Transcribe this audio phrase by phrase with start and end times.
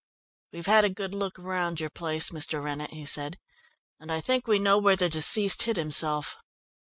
[0.51, 2.59] "We've had a good look round your place, Mr.
[2.63, 3.37] Rennett," he said,
[3.99, 6.37] "and I think we know where the deceased hid himself."